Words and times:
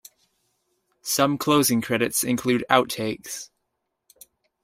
Some 1.03 1.37
closing 1.37 1.79
credits 1.79 2.23
include 2.23 2.65
out-takes. 2.71 3.51